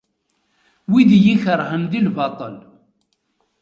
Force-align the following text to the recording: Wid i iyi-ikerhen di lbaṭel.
Wid 0.91 1.09
i 1.13 1.13
iyi-ikerhen 1.17 1.83
di 1.91 1.99
lbaṭel. 2.07 2.55